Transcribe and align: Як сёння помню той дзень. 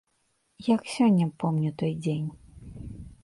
Як 0.75 0.81
сёння 0.93 1.25
помню 1.43 1.71
той 1.81 1.93
дзень. 2.05 2.27